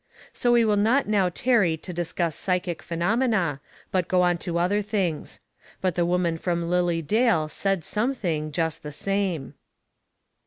So 0.33 0.51
we 0.53 0.65
will 0.65 0.77
not 0.77 1.07
now 1.07 1.29
tarry 1.29 1.77
to 1.77 1.93
discuss 1.93 2.35
psychic 2.35 2.81
phenomena, 2.81 3.61
but 3.91 4.07
go 4.07 4.23
on 4.23 4.39
to 4.39 4.57
other 4.57 4.81
things. 4.81 5.39
But 5.79 5.93
the 5.93 6.07
woman 6.07 6.39
from 6.39 6.67
Lilly 6.71 7.03
Dale 7.03 7.47
said 7.49 7.83
something, 7.85 8.51
just 8.51 8.81
the 8.81 8.91
same. 8.91 9.53